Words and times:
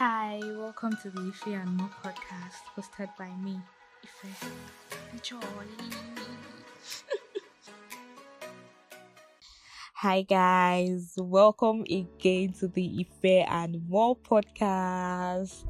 Hi, 0.00 0.40
welcome 0.56 0.96
to 1.02 1.10
the 1.10 1.20
Ife 1.28 1.46
and 1.48 1.76
More 1.76 1.90
podcast 2.02 2.64
hosted 2.74 3.14
by 3.18 3.28
me, 3.44 3.60
Ife. 4.02 4.50
Enjoy. 5.12 5.36
Hi 9.96 10.22
guys, 10.22 11.12
welcome 11.18 11.82
again 11.82 12.54
to 12.60 12.68
the 12.68 13.06
Ife 13.06 13.46
and 13.46 13.86
More 13.90 14.16
podcast. 14.16 15.66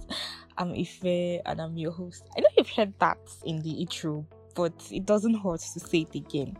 I'm 0.56 0.74
Ife 0.74 1.02
and 1.44 1.60
I'm 1.60 1.76
your 1.76 1.90
host. 1.90 2.28
I 2.36 2.42
know 2.42 2.50
you've 2.56 2.70
heard 2.70 2.94
that 3.00 3.18
in 3.44 3.58
the 3.62 3.80
intro, 3.80 4.24
but 4.54 4.74
it 4.92 5.06
doesn't 5.06 5.34
hurt 5.34 5.58
to 5.58 5.80
say 5.80 6.02
it 6.02 6.14
again. 6.14 6.56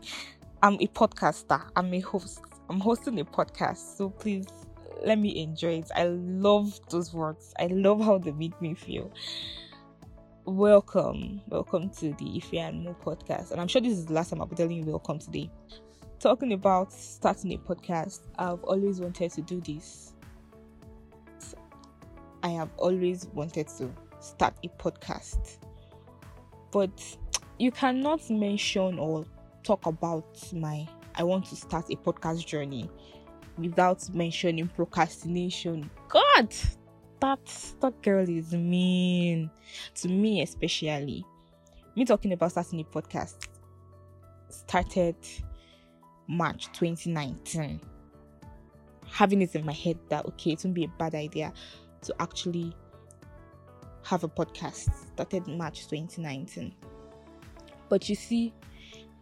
I'm 0.61 0.73
a 0.73 0.87
podcaster, 0.87 1.63
I'm 1.77 1.93
a 1.93 2.01
host. 2.01 2.41
I'm 2.69 2.81
hosting 2.81 3.17
a 3.21 3.23
podcast, 3.23 3.95
so 3.95 4.09
please 4.09 4.60
let 5.03 5.19
me 5.19 5.41
enjoy 5.41 5.79
it. 5.79 5.91
I 5.95 6.05
love 6.05 6.79
those 6.89 7.13
words. 7.13 7.53
I 7.59 7.67
love 7.67 8.01
how 8.01 8.17
they 8.17 8.31
make 8.31 8.59
me 8.61 8.73
feel. 8.73 9.11
Welcome, 10.45 11.41
welcome 11.47 11.89
to 11.91 12.13
the 12.13 12.37
Ife 12.37 12.53
and 12.53 12.83
More 12.83 12.95
podcast. 12.95 13.51
And 13.51 13.61
I'm 13.61 13.67
sure 13.67 13.81
this 13.81 13.93
is 13.93 14.05
the 14.05 14.13
last 14.13 14.29
time 14.29 14.41
I'll 14.41 14.47
be 14.47 14.55
telling 14.55 14.77
you 14.77 14.83
welcome 14.83 15.19
today. 15.19 15.49
Talking 16.19 16.53
about 16.53 16.91
starting 16.93 17.53
a 17.53 17.57
podcast, 17.57 18.21
I've 18.37 18.63
always 18.63 19.01
wanted 19.01 19.31
to 19.31 19.41
do 19.41 19.61
this. 19.61 20.13
I 22.43 22.49
have 22.49 22.69
always 22.77 23.27
wanted 23.33 23.67
to 23.79 23.91
start 24.19 24.55
a 24.63 24.67
podcast. 24.69 25.57
But 26.71 27.17
you 27.59 27.71
cannot 27.71 28.29
mention 28.29 28.99
or 28.99 29.25
talk 29.63 29.85
about 29.85 30.51
my 30.53 30.87
I 31.15 31.23
want 31.23 31.45
to 31.47 31.55
start 31.55 31.85
a 31.91 31.95
podcast 31.95 32.45
journey 32.45 32.89
without 33.57 34.07
mentioning 34.13 34.67
procrastination. 34.67 35.89
God, 36.09 36.53
that 37.19 37.39
that 37.79 38.01
girl 38.01 38.27
is 38.27 38.51
mean 38.53 39.49
to 39.95 40.07
me, 40.07 40.41
especially. 40.41 41.25
Me 41.95 42.05
talking 42.05 42.33
about 42.33 42.51
starting 42.51 42.79
a 42.79 42.83
podcast 42.83 43.47
started 44.49 45.15
March 46.27 46.71
2019. 46.73 47.81
Having 49.09 49.41
it 49.41 49.55
in 49.55 49.65
my 49.65 49.73
head 49.73 49.99
that 50.09 50.25
okay, 50.25 50.51
it 50.51 50.63
won't 50.63 50.73
be 50.73 50.85
a 50.85 50.91
bad 50.97 51.15
idea 51.15 51.53
to 52.01 52.15
actually 52.19 52.73
have 54.03 54.23
a 54.23 54.27
podcast 54.27 54.89
started 55.13 55.47
March 55.47 55.87
2019. 55.87 56.73
But 57.89 58.07
you 58.07 58.15
see, 58.15 58.53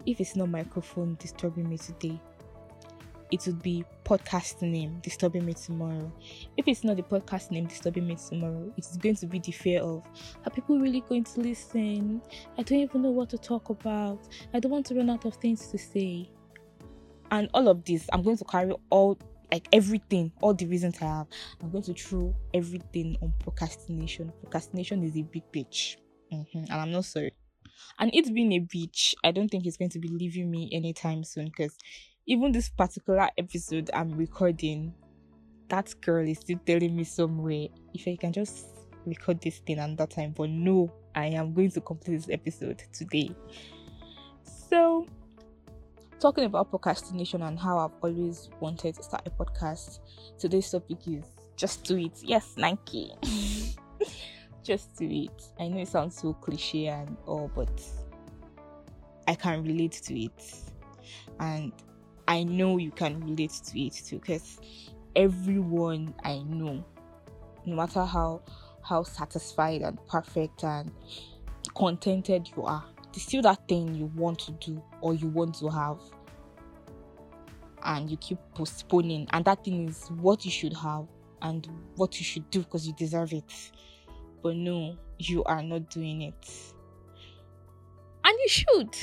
if 0.05 0.21
it's 0.21 0.35
not 0.35 0.49
microphone 0.49 1.15
disturbing 1.19 1.69
me 1.69 1.77
today, 1.77 2.21
it 3.31 3.45
would 3.45 3.61
be 3.61 3.85
podcast 4.03 4.61
name 4.61 4.99
disturbing 5.01 5.45
me 5.45 5.53
tomorrow. 5.53 6.11
If 6.57 6.67
it's 6.67 6.83
not 6.83 6.97
the 6.97 7.03
podcast 7.03 7.51
name 7.51 7.67
disturbing 7.67 8.07
me 8.07 8.15
tomorrow, 8.15 8.71
it's 8.77 8.97
going 8.97 9.15
to 9.17 9.27
be 9.27 9.39
the 9.39 9.51
fear 9.51 9.81
of 9.81 10.03
are 10.45 10.51
people 10.51 10.79
really 10.79 11.01
going 11.01 11.23
to 11.25 11.41
listen? 11.41 12.21
I 12.57 12.63
don't 12.63 12.79
even 12.79 13.01
know 13.01 13.11
what 13.11 13.29
to 13.29 13.37
talk 13.37 13.69
about. 13.69 14.19
I 14.53 14.59
don't 14.59 14.71
want 14.71 14.85
to 14.87 14.95
run 14.95 15.09
out 15.09 15.25
of 15.25 15.35
things 15.35 15.67
to 15.67 15.77
say. 15.77 16.31
And 17.31 17.49
all 17.53 17.67
of 17.67 17.85
this, 17.85 18.07
I'm 18.11 18.23
going 18.23 18.37
to 18.37 18.45
carry 18.45 18.73
all 18.89 19.19
like 19.51 19.67
everything, 19.71 20.31
all 20.41 20.53
the 20.53 20.65
reasons 20.65 20.97
I 21.01 21.05
have. 21.05 21.27
I'm 21.61 21.71
going 21.71 21.83
to 21.83 21.93
throw 21.93 22.35
everything 22.53 23.17
on 23.21 23.33
procrastination. 23.39 24.31
Procrastination 24.41 25.03
is 25.03 25.15
a 25.17 25.21
big 25.21 25.43
bitch. 25.51 25.97
Mm-hmm. 26.33 26.71
And 26.71 26.73
I'm 26.73 26.91
not 26.91 27.05
sorry. 27.05 27.33
And 27.99 28.11
it 28.13 28.33
being 28.33 28.53
a 28.53 28.59
bitch, 28.59 29.13
I 29.23 29.31
don't 29.31 29.49
think 29.49 29.65
it's 29.65 29.77
going 29.77 29.89
to 29.91 29.99
be 29.99 30.07
leaving 30.07 30.49
me 30.49 30.69
anytime 30.71 31.23
soon 31.23 31.45
because 31.45 31.75
even 32.29 32.51
this 32.51 32.69
particular 32.69 33.27
episode 33.39 33.89
I'm 33.91 34.11
recording, 34.11 34.93
that 35.67 35.95
girl 35.99 36.27
is 36.27 36.37
still 36.37 36.59
telling 36.63 36.95
me 36.95 37.03
somewhere 37.03 37.67
if 37.95 38.07
I 38.07 38.17
can 38.17 38.31
just 38.31 38.67
record 39.03 39.41
this 39.41 39.57
thing 39.57 39.79
another 39.79 40.05
time. 40.05 40.35
But 40.37 40.51
no, 40.51 40.93
I 41.15 41.25
am 41.25 41.55
going 41.55 41.71
to 41.71 41.81
complete 41.81 42.17
this 42.17 42.29
episode 42.29 42.83
today. 42.93 43.31
So, 44.43 45.07
talking 46.19 46.43
about 46.43 46.69
procrastination 46.69 47.41
and 47.41 47.57
how 47.57 47.79
I've 47.79 47.97
always 48.03 48.51
wanted 48.59 48.93
to 48.93 49.01
start 49.03 49.25
a 49.25 49.31
podcast, 49.31 49.97
today's 50.37 50.69
topic 50.69 50.99
is 51.07 51.25
just 51.55 51.83
do 51.83 51.97
it. 51.97 52.21
Yes, 52.21 52.53
Nike. 52.57 53.11
just 54.63 54.93
do 54.97 55.09
it. 55.09 55.41
I 55.59 55.67
know 55.67 55.81
it 55.81 55.87
sounds 55.87 56.21
so 56.21 56.33
cliche 56.33 56.89
and 56.89 57.17
all, 57.25 57.49
but 57.55 57.81
I 59.27 59.33
can 59.33 59.63
relate 59.63 59.93
to 60.03 60.25
it. 60.25 60.53
And 61.39 61.73
I 62.29 62.43
know 62.43 62.77
you 62.77 62.91
can 62.91 63.19
relate 63.21 63.59
to 63.65 63.81
it 63.81 63.93
too 64.05 64.19
because 64.19 64.59
everyone 65.15 66.13
I 66.23 66.43
know, 66.43 66.85
no 67.65 67.75
matter 67.75 68.05
how 68.05 68.43
how 68.83 69.01
satisfied 69.01 69.81
and 69.81 69.97
perfect 70.05 70.63
and 70.63 70.91
contented 71.75 72.47
you 72.55 72.65
are, 72.65 72.85
there's 73.11 73.23
still 73.23 73.41
that 73.41 73.67
thing 73.67 73.95
you 73.95 74.05
want 74.15 74.37
to 74.41 74.51
do 74.51 74.79
or 75.01 75.15
you 75.15 75.27
want 75.27 75.55
to 75.55 75.69
have. 75.69 75.97
And 77.81 78.11
you 78.11 78.17
keep 78.17 78.37
postponing 78.53 79.27
and 79.33 79.43
that 79.45 79.63
thing 79.63 79.89
is 79.89 80.05
what 80.09 80.45
you 80.45 80.51
should 80.51 80.73
have 80.73 81.07
and 81.41 81.67
what 81.95 82.19
you 82.19 82.23
should 82.23 82.47
do 82.51 82.59
because 82.59 82.85
you 82.85 82.93
deserve 82.93 83.33
it. 83.33 83.71
But 84.43 84.55
no 84.55 84.95
you 85.17 85.43
are 85.45 85.63
not 85.63 85.89
doing 85.89 86.21
it. 86.21 86.47
And 88.23 88.37
you 88.39 88.49
should 88.49 88.95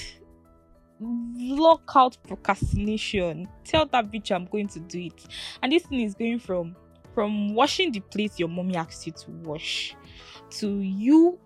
block 1.01 1.91
out 1.95 2.17
procrastination. 2.27 3.49
Tell 3.65 3.87
that 3.87 4.11
bitch 4.11 4.31
I'm 4.33 4.47
going 4.47 4.69
to 4.69 4.81
do 4.81 5.01
it. 5.01 5.27
And 5.63 5.73
this 5.73 5.85
thing 5.85 6.01
is 6.01 6.15
going 6.15 6.39
from 6.39 6.77
from 7.17 7.55
washing 7.55 7.93
the 7.93 8.01
plate 8.01 8.33
your 8.39 8.49
mommy 8.49 8.77
asked 8.77 9.07
you 9.07 9.13
to 9.13 9.31
wash 9.43 9.97
to 10.51 10.81
you 10.81 11.39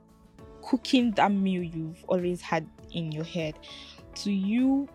cooking 0.63 1.13
that 1.13 1.31
meal 1.31 1.63
you've 1.63 2.05
always 2.09 2.41
had 2.41 2.69
in 2.93 3.13
your 3.13 3.23
head 3.23 3.55
to 4.17 4.33
you 4.33 4.89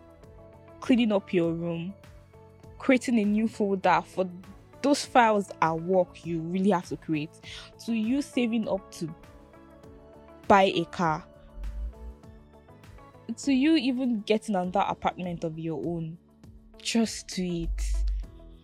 cleaning 0.81 1.13
up 1.13 1.31
your 1.33 1.53
room 1.53 1.93
creating 2.77 3.17
a 3.19 3.23
new 3.23 3.47
folder 3.47 4.03
for 4.05 4.29
those 4.81 5.05
files 5.05 5.49
at 5.61 5.71
work 5.71 6.25
you 6.25 6.41
really 6.41 6.71
have 6.71 6.85
to 6.85 6.97
create 6.97 7.31
to 7.83 7.93
you 7.93 8.21
saving 8.21 8.67
up 8.67 8.91
to 8.91 9.07
buy 10.49 10.63
a 10.63 10.83
car 10.91 11.23
to 13.37 13.51
you 13.51 13.75
even 13.75 14.21
getting 14.21 14.55
another 14.55 14.85
apartment 14.87 15.43
of 15.43 15.57
your 15.57 15.83
own, 15.85 16.17
just 16.81 17.27
do 17.29 17.43
it. 17.43 17.83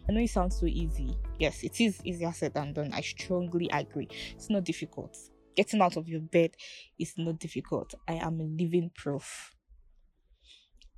I 0.07 0.13
know 0.13 0.21
it 0.21 0.29
sounds 0.29 0.59
so 0.59 0.65
easy. 0.65 1.15
Yes, 1.39 1.63
it 1.63 1.79
is 1.79 2.01
easier 2.03 2.31
said 2.31 2.53
than 2.53 2.73
done. 2.73 2.91
I 2.93 3.01
strongly 3.01 3.69
agree. 3.71 4.07
It's 4.35 4.49
not 4.49 4.63
difficult. 4.63 5.17
Getting 5.55 5.81
out 5.81 5.97
of 5.97 6.07
your 6.07 6.21
bed 6.21 6.51
is 6.99 7.13
not 7.17 7.39
difficult. 7.39 7.93
I 8.07 8.13
am 8.13 8.39
a 8.39 8.43
living 8.43 8.91
proof. 8.95 9.55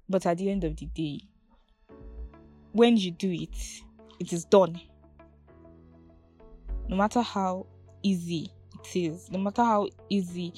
But 0.07 0.25
at 0.25 0.37
the 0.37 0.49
end 0.49 0.63
of 0.63 0.75
the 0.75 0.85
day, 0.87 1.21
when 2.71 2.97
you 2.97 3.11
do 3.11 3.31
it, 3.31 3.55
it 4.19 4.33
is 4.33 4.45
done. 4.45 4.79
No 6.87 6.97
matter 6.97 7.21
how 7.21 7.67
easy 8.03 8.51
it 8.79 8.95
is, 8.95 9.31
no 9.31 9.39
matter 9.39 9.63
how 9.63 9.87
easy 10.09 10.53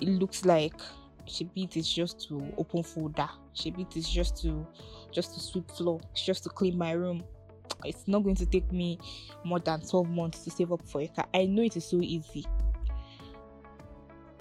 it 0.00 0.08
looks 0.08 0.44
like, 0.44 0.80
Shebit 1.26 1.76
is 1.76 1.92
just 1.92 2.28
to 2.28 2.52
open 2.58 2.82
folder. 2.82 3.28
Shebit 3.54 3.96
is 3.96 4.08
just 4.08 4.40
to 4.42 4.66
just 5.10 5.34
to 5.34 5.40
sweep 5.40 5.70
floor. 5.70 6.00
It's 6.12 6.24
just 6.24 6.44
to 6.44 6.50
clean 6.50 6.76
my 6.76 6.92
room. 6.92 7.24
It's 7.84 8.06
not 8.06 8.22
going 8.22 8.36
to 8.36 8.46
take 8.46 8.70
me 8.72 8.98
more 9.44 9.60
than 9.60 9.80
12 9.80 10.08
months 10.08 10.44
to 10.44 10.50
save 10.50 10.72
up 10.72 10.86
for 10.88 11.00
a 11.00 11.08
car. 11.08 11.26
I 11.32 11.46
know 11.46 11.62
it 11.62 11.76
is 11.76 11.84
so 11.84 12.00
easy. 12.00 12.44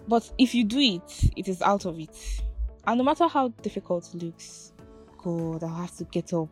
But 0.08 0.30
if 0.38 0.54
you 0.54 0.66
do 0.66 0.80
it, 0.80 1.32
it 1.38 1.48
is 1.48 1.62
out 1.62 1.86
of 1.86 2.00
it. 2.00 2.42
And 2.86 2.98
no 2.98 3.04
matter 3.04 3.28
how 3.28 3.50
difficult 3.62 4.14
it 4.14 4.24
looks, 4.24 4.74
God, 5.18 5.64
I'll 5.64 5.76
have 5.76 5.96
to 5.98 6.04
get 6.06 6.34
up. 6.34 6.50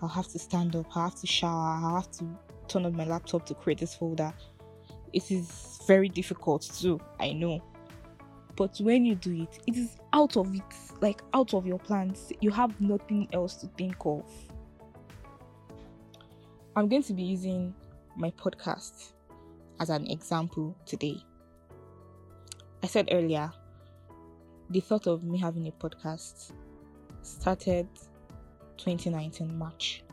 I'll 0.00 0.08
have 0.08 0.28
to 0.28 0.38
stand 0.38 0.76
up. 0.76 0.86
I'll 0.94 1.04
have 1.10 1.20
to 1.20 1.26
shower. 1.26 1.80
I'll 1.82 1.96
have 1.96 2.10
to 2.12 2.26
turn 2.68 2.86
on 2.86 2.96
my 2.96 3.04
laptop 3.04 3.46
to 3.46 3.54
create 3.54 3.78
this 3.80 3.94
folder. 3.94 4.32
It 5.12 5.30
is 5.30 5.80
very 5.86 6.08
difficult 6.08 6.62
too, 6.62 7.00
I 7.20 7.32
know 7.32 7.62
but 8.56 8.76
when 8.80 9.04
you 9.04 9.14
do 9.14 9.42
it 9.42 9.58
it 9.66 9.76
is 9.76 9.96
out 10.12 10.36
of 10.36 10.54
it 10.54 10.62
like 11.00 11.22
out 11.34 11.54
of 11.54 11.66
your 11.66 11.78
plans. 11.78 12.32
You 12.40 12.50
have 12.50 12.80
nothing 12.80 13.28
else 13.32 13.56
to 13.56 13.66
think 13.78 13.96
of. 14.04 14.24
I'm 16.76 16.88
going 16.88 17.02
to 17.02 17.12
be 17.12 17.22
using 17.22 17.74
my 18.16 18.30
podcast 18.30 19.12
as 19.80 19.90
an 19.90 20.06
example 20.06 20.76
today. 20.86 21.16
I 22.82 22.86
said 22.86 23.08
earlier 23.12 23.52
the 24.70 24.80
thought 24.80 25.06
of 25.06 25.24
me 25.24 25.38
having 25.38 25.68
a 25.68 25.72
podcast 25.72 26.52
started 27.22 27.86
2019 28.78 29.56
march. 29.58 30.04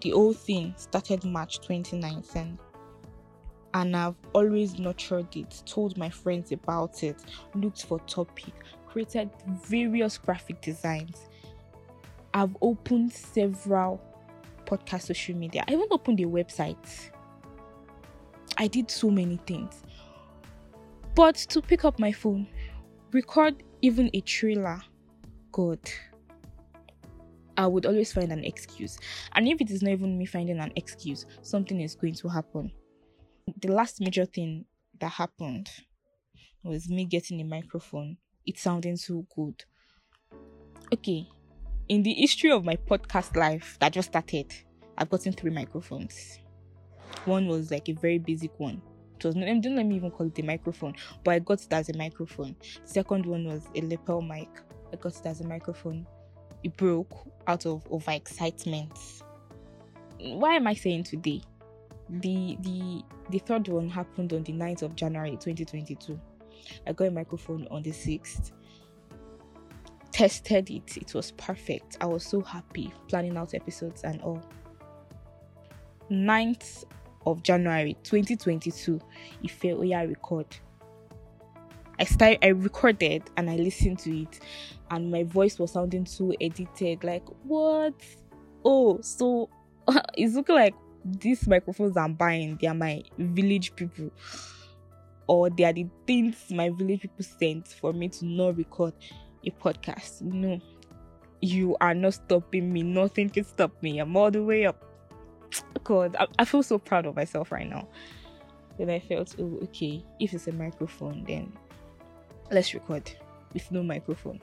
The 0.00 0.10
whole 0.10 0.32
thing 0.32 0.74
started 0.76 1.24
march 1.24 1.60
2019 1.60 2.58
and 3.78 3.96
I've 3.96 4.16
always 4.32 4.76
nurtured 4.76 5.36
it, 5.36 5.62
told 5.64 5.96
my 5.96 6.10
friends 6.10 6.50
about 6.50 7.04
it, 7.04 7.16
looked 7.54 7.84
for 7.84 8.00
topic, 8.00 8.52
created 8.88 9.30
various 9.46 10.18
graphic 10.18 10.60
designs. 10.60 11.28
I've 12.34 12.56
opened 12.60 13.12
several 13.12 14.02
podcast 14.66 15.02
social 15.02 15.36
media. 15.36 15.64
I 15.68 15.74
even 15.74 15.86
opened 15.92 16.18
a 16.18 16.24
website. 16.24 17.10
I 18.56 18.66
did 18.66 18.90
so 18.90 19.10
many 19.10 19.38
things. 19.46 19.84
But 21.14 21.36
to 21.36 21.62
pick 21.62 21.84
up 21.84 22.00
my 22.00 22.10
phone, 22.10 22.48
record 23.12 23.62
even 23.80 24.10
a 24.12 24.20
trailer, 24.22 24.82
God, 25.52 25.78
I 27.56 27.68
would 27.68 27.86
always 27.86 28.12
find 28.12 28.32
an 28.32 28.42
excuse. 28.42 28.98
And 29.36 29.46
if 29.46 29.60
it 29.60 29.70
is 29.70 29.82
not 29.82 29.92
even 29.92 30.18
me 30.18 30.26
finding 30.26 30.58
an 30.58 30.72
excuse, 30.74 31.26
something 31.42 31.80
is 31.80 31.94
going 31.94 32.14
to 32.14 32.28
happen. 32.28 32.72
The 33.56 33.72
last 33.72 34.00
major 34.00 34.26
thing 34.26 34.66
that 35.00 35.12
happened 35.12 35.70
was 36.62 36.88
me 36.88 37.06
getting 37.06 37.40
a 37.40 37.44
microphone. 37.44 38.18
It 38.44 38.58
sounding 38.58 38.96
so 38.96 39.24
good. 39.34 39.64
Okay, 40.92 41.26
in 41.88 42.02
the 42.02 42.12
history 42.12 42.50
of 42.50 42.64
my 42.64 42.76
podcast 42.76 43.36
life 43.36 43.78
that 43.80 43.92
just 43.92 44.08
started, 44.08 44.52
I've 44.96 45.08
gotten 45.08 45.32
three 45.32 45.50
microphones. 45.50 46.40
One 47.24 47.46
was 47.46 47.70
like 47.70 47.88
a 47.88 47.92
very 47.92 48.18
basic 48.18 48.58
one. 48.58 48.82
It 49.16 49.24
was 49.24 49.34
don't 49.34 49.76
let 49.76 49.86
me 49.86 49.96
even 49.96 50.10
call 50.10 50.26
it 50.26 50.38
a 50.38 50.42
microphone, 50.42 50.94
but 51.24 51.32
I 51.32 51.38
got 51.38 51.62
it 51.62 51.72
as 51.72 51.88
a 51.88 51.96
microphone. 51.96 52.54
The 52.84 52.88
second 52.88 53.24
one 53.24 53.46
was 53.46 53.66
a 53.74 53.80
lapel 53.80 54.20
mic. 54.20 54.48
I 54.92 54.96
got 54.96 55.16
it 55.16 55.26
as 55.26 55.40
a 55.40 55.46
microphone. 55.46 56.06
It 56.62 56.76
broke 56.76 57.14
out 57.46 57.66
of 57.66 57.82
over 57.90 58.10
excitement. 58.10 58.92
Why 60.18 60.54
am 60.54 60.66
I 60.66 60.74
saying 60.74 61.04
today? 61.04 61.42
The 62.10 62.56
the 62.60 63.02
the 63.30 63.38
third 63.38 63.68
one 63.68 63.88
happened 63.88 64.32
on 64.32 64.42
the 64.42 64.52
9th 64.52 64.82
of 64.82 64.96
January 64.96 65.32
2022. 65.32 66.18
I 66.86 66.92
got 66.92 67.08
a 67.08 67.10
microphone 67.10 67.66
on 67.70 67.82
the 67.82 67.90
6th. 67.90 68.52
Tested 70.10 70.70
it, 70.70 70.96
it 70.96 71.14
was 71.14 71.32
perfect. 71.32 71.98
I 72.00 72.06
was 72.06 72.24
so 72.24 72.40
happy 72.40 72.92
planning 73.08 73.36
out 73.36 73.54
episodes 73.54 74.02
and 74.02 74.20
all. 74.22 74.42
9th 76.10 76.84
of 77.26 77.42
January 77.42 77.96
2022, 78.02 79.00
Ife 79.44 79.64
Oya 79.66 80.06
record. 80.08 80.46
I 82.00 82.04
started, 82.04 82.38
I 82.42 82.48
recorded 82.48 83.24
and 83.36 83.50
I 83.50 83.56
listened 83.56 83.98
to 84.00 84.22
it, 84.22 84.40
and 84.90 85.10
my 85.10 85.24
voice 85.24 85.58
was 85.58 85.72
sounding 85.72 86.04
too 86.04 86.34
edited. 86.40 87.04
Like, 87.04 87.24
what? 87.44 87.94
Oh, 88.64 89.00
so 89.02 89.50
it's 90.14 90.34
looking 90.34 90.54
like 90.54 90.74
these 91.04 91.46
microphones 91.46 91.96
I'm 91.96 92.14
buying, 92.14 92.58
they 92.60 92.66
are 92.66 92.74
my 92.74 93.02
village 93.16 93.74
people, 93.74 94.10
or 95.26 95.50
they 95.50 95.64
are 95.64 95.72
the 95.72 95.86
things 96.06 96.36
my 96.50 96.70
village 96.70 97.02
people 97.02 97.24
sent 97.24 97.68
for 97.68 97.92
me 97.92 98.08
to 98.08 98.26
not 98.26 98.56
record 98.56 98.94
a 99.44 99.50
podcast. 99.50 100.22
No, 100.22 100.60
you 101.40 101.76
are 101.80 101.94
not 101.94 102.14
stopping 102.14 102.72
me. 102.72 102.82
Nothing 102.82 103.30
can 103.30 103.44
stop 103.44 103.82
me. 103.82 103.98
I'm 103.98 104.16
all 104.16 104.30
the 104.30 104.42
way 104.42 104.66
up. 104.66 104.84
God, 105.84 106.16
I, 106.18 106.26
I 106.38 106.44
feel 106.44 106.62
so 106.62 106.78
proud 106.78 107.06
of 107.06 107.16
myself 107.16 107.52
right 107.52 107.68
now. 107.68 107.88
Then 108.78 108.90
I 108.90 109.00
felt, 109.00 109.34
oh, 109.38 109.58
okay, 109.64 110.04
if 110.20 110.32
it's 110.34 110.46
a 110.46 110.52
microphone, 110.52 111.24
then 111.24 111.52
let's 112.50 112.74
record 112.74 113.10
with 113.52 113.70
no 113.72 113.82
microphone. 113.82 114.40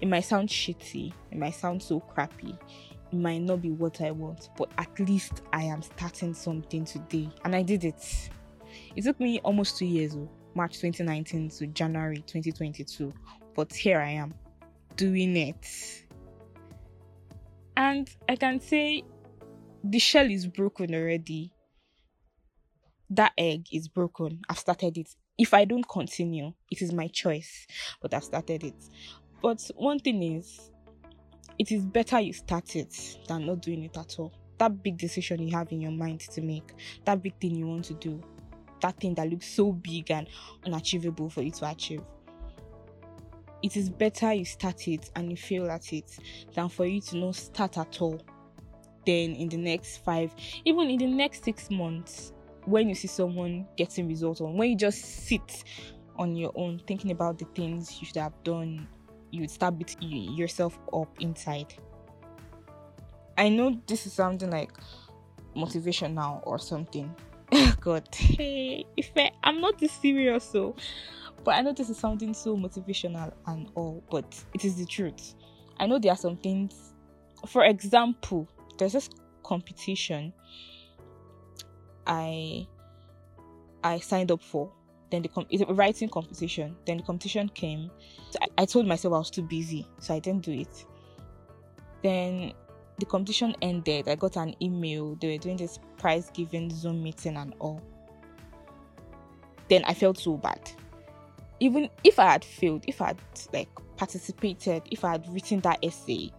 It 0.00 0.08
might 0.08 0.24
sound 0.24 0.48
shitty, 0.48 1.12
it 1.30 1.38
might 1.38 1.54
sound 1.54 1.82
so 1.82 2.00
crappy, 2.00 2.56
might 3.12 3.42
not 3.42 3.62
be 3.62 3.70
what 3.70 4.00
I 4.00 4.10
want, 4.10 4.50
but 4.56 4.70
at 4.78 4.98
least 5.00 5.42
I 5.52 5.64
am 5.64 5.82
starting 5.82 6.34
something 6.34 6.84
today. 6.84 7.28
And 7.44 7.54
I 7.54 7.62
did 7.62 7.84
it. 7.84 8.30
It 8.96 9.02
took 9.02 9.18
me 9.20 9.40
almost 9.40 9.78
two 9.78 9.86
years, 9.86 10.14
oh, 10.16 10.28
March 10.54 10.80
2019 10.80 11.50
to 11.50 11.66
January 11.68 12.18
2022, 12.26 13.12
but 13.54 13.72
here 13.72 14.00
I 14.00 14.10
am 14.10 14.34
doing 14.96 15.36
it. 15.36 16.04
And 17.76 18.10
I 18.28 18.36
can 18.36 18.60
say 18.60 19.04
the 19.84 19.98
shell 19.98 20.30
is 20.30 20.46
broken 20.46 20.94
already. 20.94 21.52
That 23.10 23.32
egg 23.38 23.68
is 23.72 23.88
broken. 23.88 24.40
I've 24.48 24.58
started 24.58 24.98
it. 24.98 25.14
If 25.38 25.54
I 25.54 25.64
don't 25.64 25.88
continue, 25.88 26.52
it 26.70 26.82
is 26.82 26.92
my 26.92 27.06
choice, 27.06 27.66
but 28.02 28.12
I've 28.12 28.24
started 28.24 28.64
it. 28.64 28.74
But 29.40 29.70
one 29.76 30.00
thing 30.00 30.22
is, 30.22 30.70
it 31.58 31.72
is 31.72 31.84
better 31.84 32.20
you 32.20 32.32
start 32.32 32.76
it 32.76 33.18
than 33.26 33.46
not 33.46 33.60
doing 33.60 33.84
it 33.84 33.96
at 33.96 34.16
all. 34.18 34.32
That 34.58 34.82
big 34.82 34.96
decision 34.98 35.46
you 35.46 35.56
have 35.56 35.70
in 35.72 35.80
your 35.80 35.92
mind 35.92 36.20
to 36.20 36.42
make, 36.42 36.72
that 37.04 37.22
big 37.22 37.38
thing 37.40 37.54
you 37.54 37.66
want 37.66 37.84
to 37.86 37.94
do, 37.94 38.22
that 38.80 38.98
thing 38.98 39.14
that 39.14 39.28
looks 39.28 39.46
so 39.46 39.72
big 39.72 40.10
and 40.10 40.28
unachievable 40.64 41.30
for 41.30 41.42
you 41.42 41.50
to 41.52 41.70
achieve. 41.70 42.02
It 43.62 43.76
is 43.76 43.90
better 43.90 44.32
you 44.32 44.44
start 44.44 44.86
it 44.86 45.10
and 45.16 45.30
you 45.30 45.36
fail 45.36 45.70
at 45.70 45.92
it 45.92 46.16
than 46.54 46.68
for 46.68 46.86
you 46.86 47.00
to 47.02 47.16
not 47.16 47.34
start 47.34 47.76
at 47.76 48.00
all 48.00 48.20
then 49.08 49.34
in 49.36 49.48
the 49.48 49.56
next 49.56 50.04
five, 50.04 50.34
even 50.66 50.90
in 50.90 50.98
the 50.98 51.06
next 51.06 51.42
six 51.42 51.70
months, 51.70 52.32
when 52.66 52.90
you 52.90 52.94
see 52.94 53.08
someone 53.08 53.66
getting 53.74 54.06
results 54.06 54.42
on, 54.42 54.54
when 54.54 54.68
you 54.68 54.76
just 54.76 55.26
sit 55.26 55.64
on 56.16 56.36
your 56.36 56.52
own 56.54 56.78
thinking 56.86 57.10
about 57.10 57.38
the 57.38 57.46
things 57.54 57.98
you 58.00 58.06
should 58.06 58.18
have 58.18 58.34
done, 58.44 58.86
you 59.30 59.42
would 59.42 59.50
start 59.50 59.78
beating 59.78 60.34
yourself 60.34 60.78
up 60.92 61.08
inside. 61.20 61.74
I 63.36 63.48
know 63.48 63.80
this 63.86 64.06
is 64.06 64.12
something 64.12 64.50
like 64.50 64.72
motivational 65.56 66.40
or 66.44 66.58
something. 66.58 67.14
God, 67.80 68.08
hey, 68.12 68.84
if 68.96 69.10
I, 69.16 69.30
I'm 69.42 69.60
not 69.60 69.78
this 69.78 69.92
serious, 69.92 70.44
so 70.44 70.74
but 71.44 71.54
I 71.54 71.62
know 71.62 71.72
this 71.72 71.88
is 71.88 71.96
something 71.96 72.34
so 72.34 72.56
motivational 72.56 73.32
and 73.46 73.70
all, 73.74 74.02
but 74.10 74.44
it 74.54 74.64
is 74.64 74.76
the 74.76 74.84
truth. 74.84 75.34
I 75.78 75.86
know 75.86 75.98
there 75.98 76.12
are 76.12 76.16
some 76.16 76.36
things, 76.36 76.92
for 77.46 77.64
example, 77.64 78.48
there's 78.78 78.92
this 78.92 79.08
competition 79.44 80.32
I 82.06 82.66
I 83.84 84.00
signed 84.00 84.30
up 84.30 84.42
for. 84.42 84.72
Then 85.10 85.22
the 85.22 85.28
com- 85.28 85.46
it's 85.50 85.62
a 85.62 85.72
writing 85.72 86.08
competition. 86.08 86.76
Then 86.86 86.98
the 86.98 87.02
competition 87.02 87.48
came. 87.48 87.90
So 88.30 88.38
I, 88.42 88.62
I 88.62 88.64
told 88.66 88.86
myself 88.86 89.14
I 89.14 89.18
was 89.18 89.30
too 89.30 89.42
busy, 89.42 89.86
so 89.98 90.14
I 90.14 90.18
didn't 90.18 90.44
do 90.44 90.52
it. 90.52 90.84
Then 92.02 92.52
the 92.98 93.06
competition 93.06 93.54
ended. 93.62 94.08
I 94.08 94.16
got 94.16 94.36
an 94.36 94.54
email. 94.60 95.14
They 95.16 95.32
were 95.32 95.38
doing 95.38 95.56
this 95.56 95.78
prize 95.98 96.30
giving 96.32 96.70
Zoom 96.70 97.02
meeting 97.02 97.36
and 97.36 97.54
all. 97.58 97.82
Then 99.68 99.84
I 99.84 99.94
felt 99.94 100.18
so 100.18 100.36
bad. 100.36 100.70
Even 101.60 101.90
if 102.04 102.18
I 102.18 102.26
had 102.32 102.44
failed, 102.44 102.84
if 102.86 103.00
I 103.00 103.08
had 103.08 103.18
like 103.52 103.68
participated, 103.96 104.82
if 104.90 105.04
I 105.04 105.12
had 105.12 105.32
written 105.32 105.60
that 105.60 105.78
essay, 105.82 106.30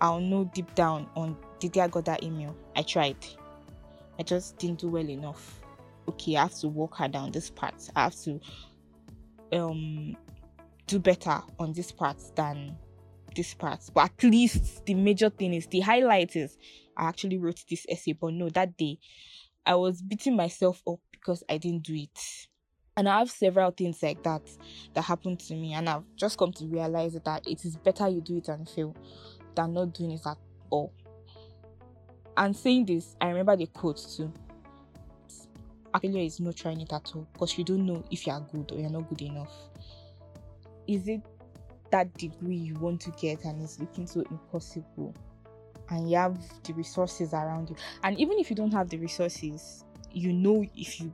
I'll 0.00 0.20
know 0.20 0.50
deep 0.54 0.74
down 0.74 1.08
on 1.16 1.36
did 1.58 1.76
I 1.78 1.88
got 1.88 2.04
that 2.04 2.22
email. 2.22 2.56
I 2.76 2.82
tried. 2.82 3.16
I 4.18 4.22
just 4.22 4.58
didn't 4.58 4.80
do 4.80 4.88
well 4.88 5.08
enough. 5.08 5.60
Okay, 6.08 6.36
I 6.36 6.42
have 6.42 6.54
to 6.60 6.68
work 6.68 6.94
harder 6.94 7.18
on 7.18 7.32
this 7.32 7.50
part. 7.50 7.74
I 7.94 8.04
have 8.04 8.16
to 8.22 8.40
um 9.52 10.16
do 10.86 10.98
better 10.98 11.42
on 11.58 11.72
this 11.72 11.92
part 11.92 12.18
than 12.34 12.76
this 13.36 13.54
part. 13.54 13.80
But 13.94 14.10
at 14.10 14.24
least 14.24 14.84
the 14.86 14.94
major 14.94 15.30
thing 15.30 15.54
is 15.54 15.66
the 15.66 15.80
highlight 15.80 16.34
is 16.34 16.56
I 16.96 17.08
actually 17.08 17.38
wrote 17.38 17.62
this 17.68 17.86
essay. 17.88 18.12
But 18.12 18.32
no, 18.34 18.48
that 18.50 18.76
day 18.76 18.98
I 19.66 19.74
was 19.74 20.00
beating 20.02 20.34
myself 20.34 20.82
up 20.88 21.00
because 21.12 21.44
I 21.48 21.58
didn't 21.58 21.82
do 21.82 21.94
it. 21.94 22.18
And 22.96 23.08
I 23.08 23.18
have 23.20 23.30
several 23.30 23.70
things 23.70 24.02
like 24.02 24.24
that 24.24 24.42
that 24.94 25.02
happened 25.02 25.38
to 25.40 25.54
me, 25.54 25.72
and 25.74 25.88
I've 25.88 26.02
just 26.16 26.36
come 26.36 26.52
to 26.54 26.66
realize 26.66 27.12
that 27.12 27.46
it 27.46 27.64
is 27.64 27.76
better 27.76 28.08
you 28.08 28.20
do 28.20 28.38
it 28.38 28.48
and 28.48 28.68
fail 28.68 28.96
than 29.54 29.74
not 29.74 29.94
doing 29.94 30.12
it 30.12 30.26
at 30.26 30.36
all. 30.70 30.92
And 32.36 32.56
saying 32.56 32.86
this, 32.86 33.14
I 33.20 33.28
remember 33.28 33.56
the 33.56 33.66
quote 33.66 34.04
too. 34.16 34.32
Failure 36.00 36.22
is 36.22 36.40
not 36.40 36.56
trying 36.56 36.80
it 36.80 36.92
at 36.92 37.12
all 37.14 37.26
because 37.32 37.56
you 37.56 37.64
don't 37.64 37.86
know 37.86 38.04
if 38.10 38.26
you 38.26 38.32
are 38.32 38.40
good 38.40 38.70
or 38.72 38.78
you're 38.78 38.90
not 38.90 39.08
good 39.08 39.22
enough. 39.22 39.52
Is 40.86 41.08
it 41.08 41.22
that 41.90 42.12
degree 42.14 42.56
you 42.56 42.74
want 42.74 43.00
to 43.02 43.10
get 43.12 43.44
and 43.44 43.62
it's 43.62 43.78
looking 43.80 44.06
so 44.06 44.22
impossible? 44.30 45.14
And 45.90 46.10
you 46.10 46.18
have 46.18 46.38
the 46.64 46.74
resources 46.74 47.32
around 47.32 47.70
you. 47.70 47.76
And 48.04 48.18
even 48.20 48.38
if 48.38 48.50
you 48.50 48.56
don't 48.56 48.72
have 48.72 48.90
the 48.90 48.98
resources, 48.98 49.84
you 50.12 50.32
know 50.32 50.64
if 50.76 51.00
you 51.00 51.12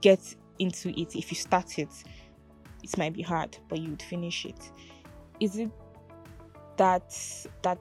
get 0.00 0.20
into 0.58 0.88
it, 1.00 1.14
if 1.14 1.30
you 1.30 1.36
start 1.36 1.78
it, 1.78 1.88
it 2.82 2.98
might 2.98 3.12
be 3.12 3.22
hard, 3.22 3.56
but 3.68 3.78
you 3.78 3.90
would 3.90 4.02
finish 4.02 4.44
it. 4.44 4.70
Is 5.40 5.56
it 5.56 5.70
that 6.76 7.14
that 7.62 7.78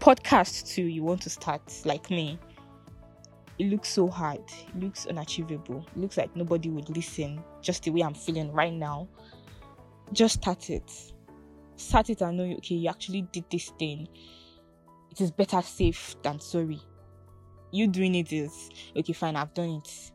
podcast 0.00 0.74
too 0.74 0.82
you 0.82 1.02
want 1.02 1.20
to 1.20 1.30
start 1.30 1.62
like 1.84 2.10
me 2.10 2.38
it 3.60 3.66
looks 3.66 3.90
so 3.90 4.08
hard 4.08 4.40
it 4.68 4.80
looks 4.82 5.06
unachievable 5.06 5.86
it 5.94 6.00
looks 6.00 6.16
like 6.16 6.34
nobody 6.34 6.70
would 6.70 6.88
listen 6.96 7.42
just 7.60 7.82
the 7.82 7.90
way 7.90 8.00
i'm 8.00 8.14
feeling 8.14 8.50
right 8.52 8.72
now. 8.72 9.06
Just 10.12 10.42
start 10.42 10.70
it. 10.70 10.90
Start 11.76 12.10
it 12.10 12.20
and 12.20 12.36
know 12.36 12.44
okay 12.44 12.74
you 12.74 12.88
actually 12.88 13.22
did 13.22 13.44
this 13.50 13.70
thing. 13.78 14.08
It 15.10 15.20
is 15.20 15.30
better 15.30 15.62
safe 15.62 16.16
than 16.22 16.40
sorry. 16.40 16.80
You 17.70 17.86
doing 17.86 18.16
it 18.16 18.32
is 18.32 18.70
okay 18.96 19.12
fine 19.12 19.36
i've 19.36 19.54
done 19.54 19.80
it. 19.84 20.12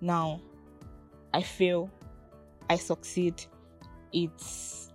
Now 0.00 0.40
i 1.32 1.42
fail 1.42 1.90
i 2.70 2.76
succeed 2.76 3.44
it's 4.12 4.92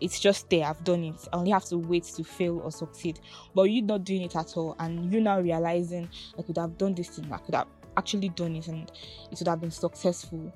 it's 0.00 0.20
just 0.20 0.48
there 0.50 0.66
i've 0.66 0.82
done 0.84 1.04
it 1.04 1.28
i 1.32 1.36
only 1.36 1.50
have 1.50 1.64
to 1.64 1.78
wait 1.78 2.04
to 2.04 2.22
fail 2.22 2.60
or 2.60 2.70
succeed 2.70 3.18
but 3.54 3.64
you 3.64 3.82
not 3.82 4.04
doing 4.04 4.22
it 4.22 4.36
at 4.36 4.56
all 4.56 4.76
and 4.78 5.12
you 5.12 5.20
now 5.20 5.40
realizing 5.40 6.08
i 6.38 6.42
could 6.42 6.56
have 6.58 6.76
done 6.76 6.94
this 6.94 7.08
thing 7.08 7.32
i 7.32 7.38
could 7.38 7.54
have 7.54 7.66
actually 7.96 8.28
done 8.30 8.56
it 8.56 8.68
and 8.68 8.90
it 9.30 9.38
would 9.38 9.48
have 9.48 9.60
been 9.60 9.70
successful. 9.70 10.52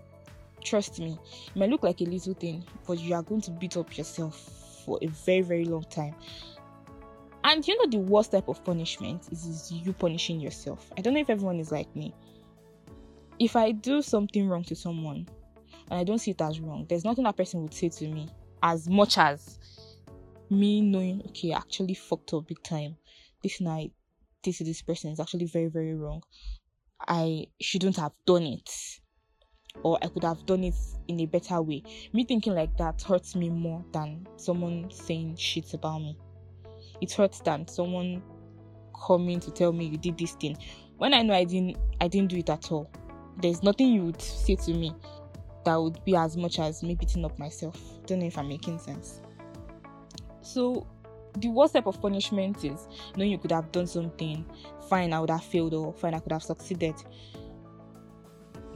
Trust 0.62 1.00
me, 1.00 1.18
it 1.46 1.56
might 1.56 1.70
look 1.70 1.82
like 1.82 2.00
a 2.00 2.04
little 2.04 2.34
thing, 2.34 2.64
but 2.86 2.98
you 2.98 3.14
are 3.14 3.22
going 3.22 3.40
to 3.42 3.50
beat 3.50 3.76
up 3.76 3.96
yourself 3.96 4.36
for 4.84 4.98
a 5.02 5.06
very, 5.06 5.40
very 5.40 5.64
long 5.64 5.84
time. 5.84 6.14
And 7.44 7.66
you 7.66 7.76
know, 7.78 7.90
the 7.90 7.98
worst 7.98 8.32
type 8.32 8.48
of 8.48 8.62
punishment 8.64 9.28
is, 9.32 9.46
is 9.46 9.72
you 9.72 9.92
punishing 9.94 10.40
yourself. 10.40 10.90
I 10.98 11.00
don't 11.00 11.14
know 11.14 11.20
if 11.20 11.30
everyone 11.30 11.58
is 11.58 11.72
like 11.72 11.94
me. 11.96 12.14
If 13.38 13.56
I 13.56 13.72
do 13.72 14.02
something 14.02 14.46
wrong 14.48 14.64
to 14.64 14.76
someone 14.76 15.26
and 15.90 15.98
I 15.98 16.04
don't 16.04 16.18
see 16.18 16.32
it 16.32 16.42
as 16.42 16.60
wrong, 16.60 16.84
there's 16.88 17.04
nothing 17.04 17.24
that 17.24 17.38
person 17.38 17.62
would 17.62 17.72
say 17.72 17.88
to 17.88 18.08
me 18.08 18.28
as 18.62 18.88
much 18.88 19.18
as 19.18 19.58
me 20.50 20.80
knowing, 20.80 21.22
okay, 21.28 21.52
actually 21.52 21.94
fucked 21.94 22.34
up 22.34 22.48
big 22.48 22.62
time. 22.62 22.96
This 23.42 23.60
night, 23.60 23.92
this 24.42 24.58
this 24.58 24.82
person 24.82 25.12
is 25.12 25.20
actually 25.20 25.46
very, 25.46 25.68
very 25.68 25.94
wrong. 25.94 26.22
I 27.06 27.46
shouldn't 27.60 27.96
have 27.96 28.12
done 28.26 28.42
it. 28.42 28.70
Or 29.82 29.98
I 30.02 30.08
could 30.08 30.24
have 30.24 30.44
done 30.46 30.64
it 30.64 30.74
in 31.06 31.20
a 31.20 31.26
better 31.26 31.62
way. 31.62 31.84
Me 32.12 32.24
thinking 32.24 32.54
like 32.54 32.76
that 32.76 33.00
hurts 33.02 33.36
me 33.36 33.48
more 33.48 33.84
than 33.92 34.26
someone 34.36 34.90
saying 34.90 35.36
shit 35.36 35.72
about 35.74 36.00
me. 36.00 36.18
It 37.00 37.12
hurts 37.12 37.40
than 37.40 37.68
someone 37.68 38.22
coming 39.06 39.40
to 39.40 39.50
tell 39.50 39.72
me 39.72 39.86
you 39.86 39.96
did 39.96 40.18
this 40.18 40.32
thing. 40.32 40.58
When 40.98 41.14
I 41.14 41.22
know 41.22 41.34
I 41.34 41.44
didn't 41.44 41.78
I 42.00 42.08
didn't 42.08 42.30
do 42.30 42.38
it 42.38 42.50
at 42.50 42.70
all. 42.72 42.90
There's 43.40 43.62
nothing 43.62 43.92
you 43.92 44.04
would 44.06 44.20
say 44.20 44.56
to 44.56 44.74
me 44.74 44.92
that 45.64 45.76
would 45.76 46.02
be 46.04 46.16
as 46.16 46.36
much 46.36 46.58
as 46.58 46.82
me 46.82 46.94
beating 46.94 47.24
up 47.24 47.38
myself. 47.38 47.78
Don't 48.06 48.20
know 48.20 48.26
if 48.26 48.38
I'm 48.38 48.48
making 48.48 48.78
sense. 48.78 49.20
So 50.42 50.86
the 51.36 51.48
worst 51.48 51.74
type 51.74 51.86
of 51.86 52.00
punishment 52.00 52.64
is 52.64 52.88
knowing 53.16 53.30
you 53.30 53.38
could 53.38 53.52
have 53.52 53.70
done 53.72 53.86
something, 53.86 54.44
fine, 54.88 55.12
I 55.12 55.20
would 55.20 55.30
have 55.30 55.44
failed, 55.44 55.74
or 55.74 55.92
fine, 55.92 56.14
I 56.14 56.18
could 56.18 56.32
have 56.32 56.42
succeeded. 56.42 56.94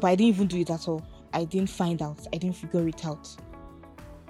But 0.01 0.09
I 0.09 0.15
didn't 0.15 0.35
even 0.35 0.47
do 0.47 0.59
it 0.59 0.71
at 0.71 0.87
all. 0.89 1.05
I 1.33 1.45
didn't 1.45 1.71
find 1.71 2.01
out, 2.03 2.27
I 2.33 2.39
didn't 2.39 2.57
figure 2.57 2.87
it 2.87 3.05
out. 3.05 3.29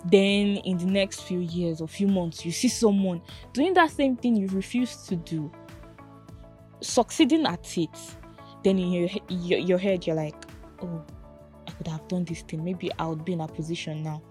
Then 0.07 0.59
in 0.59 0.79
the 0.79 0.87
next 0.87 1.23
few 1.23 1.41
years 1.41 1.81
or 1.81 1.89
few 1.89 2.07
months, 2.07 2.45
you 2.45 2.53
see 2.53 2.69
someone 2.69 3.23
doing 3.53 3.75
that 3.75 3.91
same 3.91 4.17
thing 4.17 4.37
you 4.37 4.49
refused 4.49 5.09
to 5.09 5.17
do, 5.17 5.51
succeeding 6.81 7.47
at 7.47 7.77
it. 7.77 7.99
Then 8.63 8.79
in 8.79 8.93
your, 8.93 9.09
your, 9.29 9.59
your 9.59 9.79
head, 9.79 10.07
you're 10.07 10.17
like, 10.17 10.37
oh, 10.83 11.05
could 11.85 11.93
have 11.93 12.09
done 12.09 12.25
this 12.25 12.43
thing. 12.43 12.65
Maybe 12.65 12.91
I 12.99 13.07
would 13.07 13.25
be 13.25 13.35
in 13.35 13.41
a 13.41 13.49
position 13.49 14.03
now 14.03 14.23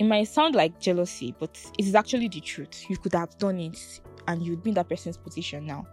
it 0.00 0.04
might 0.04 0.28
sound 0.28 0.54
like 0.54 0.80
jealousy, 0.80 1.34
but 1.38 1.50
it 1.78 1.84
is 1.84 1.94
actually 1.94 2.26
the 2.28 2.40
truth. 2.40 2.86
You 2.88 2.96
could 2.96 3.12
have 3.12 3.36
done 3.36 3.60
it 3.60 4.00
and 4.26 4.42
you'd 4.42 4.62
be 4.62 4.70
in 4.70 4.74
that 4.76 4.88
person's 4.88 5.18
position 5.18 5.66
now. 5.66 5.86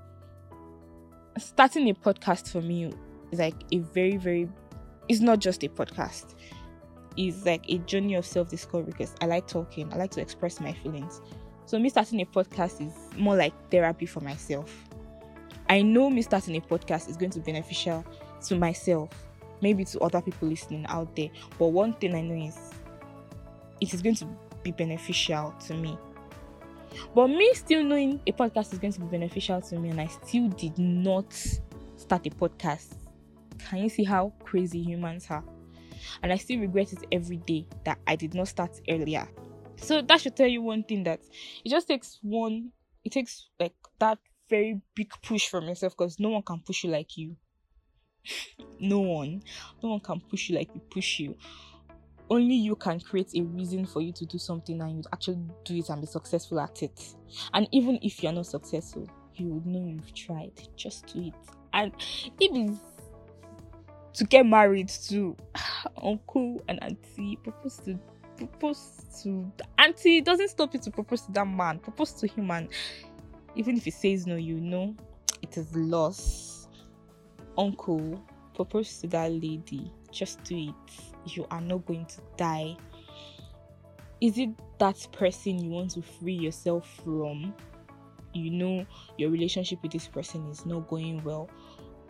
Starting 1.37 1.89
a 1.89 1.93
podcast 1.93 2.49
for 2.49 2.61
me 2.61 2.93
is 3.33 3.39
like 3.39 3.55
a 3.73 3.79
very, 3.79 4.15
very, 4.15 4.47
it's 5.09 5.19
not 5.19 5.39
just 5.39 5.61
a 5.65 5.67
podcast, 5.67 6.35
it's 7.17 7.45
like 7.45 7.65
a 7.69 7.79
journey 7.79 8.15
of 8.15 8.25
self 8.25 8.49
discovery 8.49 8.93
because 8.93 9.13
I 9.19 9.25
like 9.25 9.45
talking, 9.45 9.91
I 9.91 9.97
like 9.97 10.11
to 10.11 10.21
express 10.21 10.61
my 10.61 10.71
feelings. 10.71 11.19
So, 11.65 11.77
me 11.77 11.89
starting 11.89 12.21
a 12.21 12.25
podcast 12.25 12.79
is 12.79 12.93
more 13.17 13.35
like 13.35 13.53
therapy 13.69 14.05
for 14.05 14.21
myself. 14.21 14.85
I 15.67 15.81
know 15.81 16.09
me 16.09 16.21
starting 16.21 16.55
a 16.55 16.61
podcast 16.61 17.09
is 17.09 17.17
going 17.17 17.31
to 17.31 17.39
be 17.39 17.51
beneficial 17.51 18.05
to 18.45 18.55
myself, 18.55 19.09
maybe 19.61 19.85
to 19.85 19.99
other 19.99 20.21
people 20.21 20.47
listening 20.47 20.85
out 20.87 21.15
there. 21.15 21.29
But 21.57 21.67
one 21.67 21.93
thing 21.93 22.15
I 22.15 22.21
know 22.21 22.47
is 22.47 22.57
it 23.81 23.93
is 23.93 24.01
going 24.01 24.15
to 24.15 24.27
be 24.63 24.71
beneficial 24.71 25.53
to 25.67 25.73
me. 25.73 25.97
But 27.13 27.27
me 27.27 27.53
still 27.53 27.83
knowing 27.83 28.19
a 28.25 28.31
podcast 28.31 28.73
is 28.73 28.79
going 28.79 28.93
to 28.93 29.01
be 29.01 29.07
beneficial 29.07 29.61
to 29.61 29.79
me, 29.79 29.89
and 29.89 30.01
I 30.01 30.07
still 30.07 30.47
did 30.49 30.77
not 30.77 31.33
start 31.95 32.25
a 32.25 32.29
podcast. 32.29 32.95
Can 33.59 33.79
you 33.79 33.89
see 33.89 34.03
how 34.03 34.33
crazy 34.43 34.79
humans 34.81 35.27
are? 35.29 35.43
And 36.23 36.31
I 36.31 36.37
still 36.37 36.59
regret 36.59 36.93
it 36.93 37.05
every 37.11 37.37
day 37.37 37.67
that 37.83 37.99
I 38.07 38.15
did 38.15 38.33
not 38.33 38.47
start 38.47 38.79
earlier. 38.89 39.27
So 39.77 40.01
that 40.01 40.21
should 40.21 40.35
tell 40.35 40.47
you 40.47 40.61
one 40.61 40.83
thing 40.83 41.03
that 41.03 41.19
it 41.63 41.69
just 41.69 41.87
takes 41.87 42.19
one, 42.21 42.71
it 43.03 43.11
takes 43.11 43.49
like 43.59 43.75
that 43.99 44.17
very 44.49 44.81
big 44.95 45.11
push 45.21 45.47
from 45.47 45.65
yourself 45.65 45.93
because 45.97 46.19
no 46.19 46.29
one 46.29 46.41
can 46.41 46.61
push 46.65 46.83
you 46.83 46.89
like 46.89 47.17
you. 47.17 47.35
No 48.79 48.99
one, 48.99 49.41
no 49.81 49.89
one 49.89 49.99
can 49.99 50.19
push 50.21 50.49
you 50.49 50.57
like 50.57 50.69
you 50.73 50.81
push 50.89 51.19
you 51.19 51.35
only 52.29 52.55
you 52.55 52.75
can 52.75 52.99
create 52.99 53.33
a 53.35 53.41
reason 53.41 53.85
for 53.85 54.01
you 54.01 54.11
to 54.11 54.25
do 54.25 54.37
something 54.37 54.81
and 54.81 54.97
you 54.97 55.03
actually 55.13 55.39
do 55.63 55.75
it 55.75 55.89
and 55.89 56.01
be 56.01 56.07
successful 56.07 56.59
at 56.59 56.83
it. 56.83 57.15
And 57.53 57.67
even 57.71 57.99
if 58.01 58.21
you're 58.21 58.33
not 58.33 58.47
successful, 58.47 59.07
you 59.35 59.47
would 59.47 59.65
know 59.65 59.85
you've 59.87 60.13
tried. 60.13 60.51
Just 60.75 61.13
do 61.13 61.27
it. 61.27 61.33
And 61.73 61.93
it's 62.39 62.79
to 64.15 64.23
get 64.25 64.45
married 64.45 64.89
to 64.89 65.37
uncle 66.03 66.63
and 66.67 66.81
auntie, 66.83 67.37
propose 67.43 67.77
to 67.85 67.97
propose 68.35 69.05
to 69.23 69.51
auntie 69.79 70.21
doesn't 70.21 70.49
stop 70.49 70.71
you 70.73 70.79
to 70.79 70.91
propose 70.91 71.21
to 71.21 71.31
that 71.31 71.47
man. 71.47 71.79
Propose 71.79 72.13
to 72.13 72.27
him 72.27 72.51
and 72.51 72.69
even 73.55 73.77
if 73.77 73.85
he 73.85 73.91
says 73.91 74.27
no, 74.27 74.35
you 74.35 74.59
know 74.59 74.95
it 75.41 75.57
is 75.57 75.73
loss. 75.75 76.56
Uncle, 77.57 78.21
propose 78.53 78.99
to 78.99 79.07
that 79.07 79.31
lady. 79.31 79.91
Just 80.11 80.43
do 80.43 80.57
it 80.57 80.75
you 81.35 81.45
are 81.51 81.61
not 81.61 81.85
going 81.85 82.05
to 82.05 82.21
die? 82.37 82.75
Is 84.21 84.37
it 84.37 84.49
that 84.79 85.07
person 85.11 85.59
you 85.59 85.71
want 85.71 85.91
to 85.91 86.01
free 86.01 86.33
yourself 86.33 87.01
from? 87.03 87.53
You 88.33 88.51
know 88.51 88.85
your 89.17 89.29
relationship 89.29 89.81
with 89.81 89.91
this 89.91 90.07
person 90.07 90.47
is 90.47 90.65
not 90.65 90.87
going 90.87 91.23
well. 91.23 91.49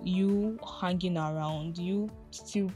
You 0.03 0.59
hanging 0.81 1.17
around, 1.17 1.77
you 1.77 2.09
still 2.31 2.69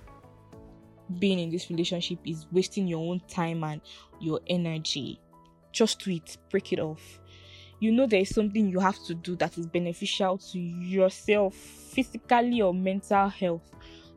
being 1.20 1.40
in 1.40 1.50
this 1.50 1.70
relationship 1.70 2.20
is 2.26 2.48
wasting 2.52 2.88
your 2.88 3.00
own 3.00 3.22
time 3.28 3.64
and 3.64 3.82
your 4.20 4.40
energy. 4.48 5.20
Just 5.72 6.00
do 6.00 6.12
it, 6.12 6.38
break 6.50 6.74
it 6.74 6.80
off. 6.80 7.20
You 7.82 7.92
know 7.92 8.08
there 8.08 8.22
is 8.22 8.34
something 8.34 8.70
you 8.70 8.80
have 8.80 9.04
to 9.06 9.14
do 9.14 9.36
that 9.36 9.58
is 9.58 9.68
beneficial 9.68 10.38
to 10.38 10.60
yourself, 10.60 11.54
physically 11.56 12.62
or 12.62 12.74
mental 12.74 13.28
health 13.28 13.70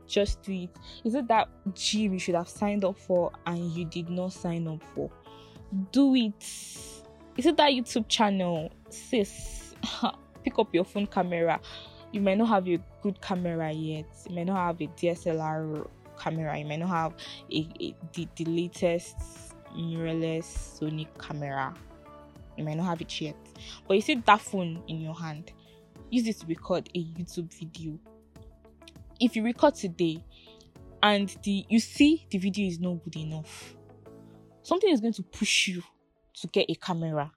just 0.06 0.42
do 0.42 0.52
it. 0.52 0.70
Is 1.04 1.14
it 1.14 1.28
that 1.28 1.48
gym 1.74 2.14
you 2.14 2.18
should 2.18 2.34
have 2.34 2.48
signed 2.48 2.84
up 2.84 2.98
for 2.98 3.32
and 3.46 3.72
you 3.72 3.84
did 3.84 4.08
not 4.08 4.32
sign 4.32 4.66
up 4.68 4.82
for? 4.94 5.10
Do 5.92 6.14
it. 6.14 6.34
Is 7.36 7.46
it 7.46 7.56
that 7.56 7.70
YouTube 7.72 8.08
channel? 8.08 8.70
Sis, 8.90 9.74
pick 10.44 10.58
up 10.58 10.74
your 10.74 10.84
phone 10.84 11.06
camera. 11.06 11.60
You 12.12 12.20
might 12.20 12.38
not 12.38 12.48
have 12.48 12.68
a 12.68 12.78
good 13.02 13.20
camera 13.20 13.72
yet. 13.72 14.06
You 14.28 14.34
may 14.34 14.44
not 14.44 14.56
have 14.56 14.80
a 14.80 14.86
DSLR 14.86 15.88
camera. 16.20 16.58
You 16.58 16.64
may 16.64 16.76
not 16.76 16.90
have 16.90 17.14
a, 17.50 17.68
a 17.80 17.94
the, 18.12 18.28
the 18.36 18.44
latest 18.44 19.16
mirrorless 19.76 20.78
Sony 20.78 21.08
camera. 21.18 21.74
You 22.56 22.64
might 22.64 22.76
not 22.76 22.86
have 22.86 23.00
it 23.00 23.20
yet. 23.20 23.36
But 23.86 23.94
you 23.94 24.00
see 24.00 24.14
that 24.14 24.40
phone 24.40 24.82
in 24.88 25.00
your 25.00 25.14
hand. 25.14 25.52
Use 26.10 26.28
it 26.28 26.40
to 26.40 26.46
record 26.46 26.88
a 26.94 26.98
YouTube 26.98 27.52
video 27.52 27.98
if 29.20 29.36
you 29.36 29.44
record 29.44 29.74
today 29.74 30.24
and 31.02 31.34
the 31.42 31.64
you 31.68 31.78
see 31.78 32.26
the 32.30 32.38
video 32.38 32.66
is 32.66 32.80
not 32.80 33.02
good 33.04 33.16
enough, 33.16 33.74
something 34.62 34.90
is 34.90 35.00
going 35.00 35.12
to 35.12 35.22
push 35.22 35.68
you 35.68 35.82
to 36.34 36.46
get 36.48 36.66
a 36.68 36.74
camera 36.74 37.30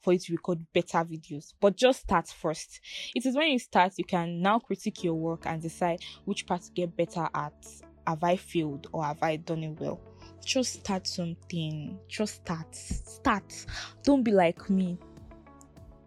for 0.00 0.12
you 0.12 0.18
to 0.18 0.32
record 0.32 0.58
better 0.72 0.98
videos. 0.98 1.52
But 1.60 1.76
just 1.76 2.00
start 2.00 2.28
first. 2.28 2.80
It 3.14 3.26
is 3.26 3.36
when 3.36 3.48
you 3.48 3.58
start 3.58 3.94
you 3.96 4.04
can 4.04 4.40
now 4.40 4.58
critique 4.58 5.04
your 5.04 5.14
work 5.14 5.46
and 5.46 5.60
decide 5.60 6.00
which 6.24 6.46
part 6.46 6.62
to 6.62 6.72
get 6.72 6.96
better 6.96 7.28
at. 7.34 7.66
Have 8.06 8.24
I 8.24 8.36
failed 8.36 8.86
or 8.92 9.04
have 9.04 9.22
I 9.22 9.36
done 9.36 9.62
it 9.64 9.78
well? 9.78 10.00
Just 10.44 10.74
start 10.74 11.06
something. 11.06 11.98
Just 12.08 12.36
start. 12.36 12.74
Start. 12.74 13.66
Don't 14.02 14.22
be 14.22 14.32
like 14.32 14.68
me. 14.70 14.98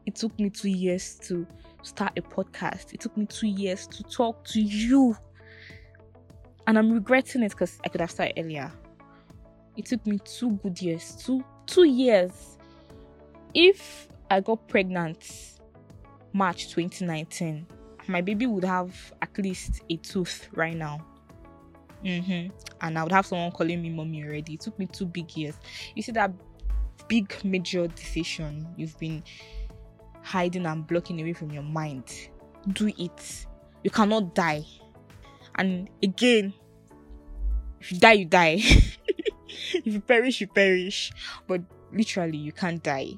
It 0.05 0.15
took 0.15 0.37
me 0.39 0.49
two 0.49 0.69
years 0.69 1.15
to 1.27 1.45
start 1.83 2.13
a 2.17 2.21
podcast. 2.21 2.93
It 2.93 2.99
took 2.99 3.15
me 3.15 3.25
two 3.25 3.47
years 3.47 3.87
to 3.87 4.03
talk 4.03 4.43
to 4.45 4.61
you. 4.61 5.15
And 6.67 6.77
I'm 6.77 6.91
regretting 6.91 7.43
it 7.43 7.51
because 7.51 7.79
I 7.85 7.89
could 7.89 8.01
have 8.01 8.11
started 8.11 8.39
earlier. 8.39 8.71
It 9.77 9.85
took 9.85 10.05
me 10.05 10.19
two 10.19 10.51
good 10.63 10.81
years. 10.81 11.15
Two 11.15 11.43
two 11.65 11.85
years. 11.85 12.57
If 13.53 14.07
I 14.29 14.39
got 14.39 14.67
pregnant 14.67 15.59
March 16.33 16.69
2019, 16.73 17.65
my 18.07 18.21
baby 18.21 18.47
would 18.47 18.63
have 18.63 19.13
at 19.21 19.37
least 19.37 19.81
a 19.89 19.97
tooth 19.97 20.49
right 20.53 20.75
now. 20.75 21.05
Mm-hmm. 22.03 22.49
And 22.81 22.97
I 22.97 23.03
would 23.03 23.11
have 23.11 23.25
someone 23.25 23.51
calling 23.51 23.81
me 23.81 23.89
mommy 23.89 24.23
already. 24.23 24.55
It 24.55 24.61
took 24.61 24.77
me 24.79 24.87
two 24.87 25.05
big 25.05 25.35
years. 25.35 25.55
You 25.95 26.01
see 26.01 26.11
that 26.13 26.31
big 27.07 27.33
major 27.43 27.87
decision 27.87 28.67
you've 28.77 28.97
been 28.97 29.23
hiding 30.23 30.65
and 30.65 30.85
blocking 30.85 31.19
away 31.21 31.33
from 31.33 31.51
your 31.51 31.63
mind. 31.63 32.29
Do 32.73 32.87
it. 32.97 33.45
You 33.83 33.89
cannot 33.89 34.35
die. 34.35 34.65
And 35.55 35.89
again, 36.01 36.53
if 37.79 37.91
you 37.91 37.99
die, 37.99 38.13
you 38.13 38.25
die. 38.25 38.59
if 39.73 39.85
you 39.85 40.01
perish, 40.01 40.41
you 40.41 40.47
perish. 40.47 41.11
But 41.47 41.61
literally, 41.91 42.37
you 42.37 42.51
can't 42.51 42.81
die. 42.81 43.13